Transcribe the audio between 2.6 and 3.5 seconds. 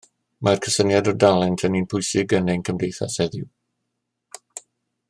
cymdeithas heddiw.